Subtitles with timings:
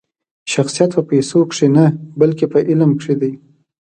[0.53, 1.85] شخصیت په پیسو کښي نه؛
[2.19, 3.33] بلکي په علم کښي دئ.